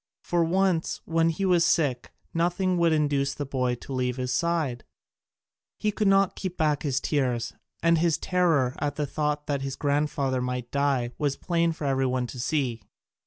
For 0.23 0.43
once, 0.43 0.99
when 1.05 1.29
he 1.29 1.45
was 1.45 1.63
sick, 1.63 2.09
nothing 2.33 2.79
would 2.79 2.91
induce 2.91 3.35
the 3.35 3.45
boy 3.45 3.75
to 3.75 3.93
leave 3.93 4.17
his 4.17 4.33
side; 4.33 4.83
he 5.77 5.91
could 5.91 6.07
not 6.07 6.35
keep 6.35 6.57
back 6.57 6.81
his 6.81 6.99
tears, 6.99 7.53
and 7.83 7.99
his 7.99 8.17
terror 8.17 8.75
at 8.79 8.95
the 8.95 9.05
thought 9.05 9.45
that 9.45 9.61
his 9.61 9.75
grandfather 9.75 10.41
might 10.41 10.71
die 10.71 11.11
was 11.19 11.37
plain 11.37 11.71
for 11.71 11.85
every 11.85 12.07
one 12.07 12.25
to 12.25 12.39
see. 12.39 12.81